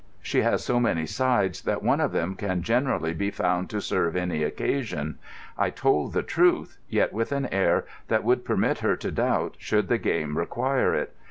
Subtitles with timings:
[0.23, 4.15] She has so many sides that one of them can generally be found to serve
[4.15, 5.19] any occasion.
[5.59, 9.89] I told the truth, yet with an air that would permit her to doubt, should
[9.89, 11.13] the game require it.